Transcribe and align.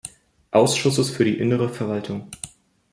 Ausschusses 0.49 1.11
für 1.11 1.25
die 1.25 1.37
innere 1.37 1.69
Verwaltung. 1.69 2.31